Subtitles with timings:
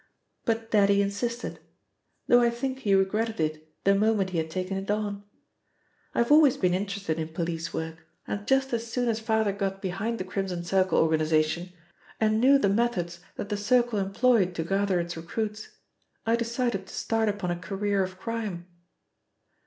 [0.45, 1.59] But Daddy insisted,
[2.27, 5.23] though I think he regretted it the moment he had taken it on.
[6.15, 9.79] I have always been interested in police work, and just as soon as Father got
[9.79, 11.71] behind the Crimson Circle organisation
[12.19, 15.69] and knew the methods that the Circle employed to gather its recruits,
[16.25, 18.65] I decided to start upon a career of crime.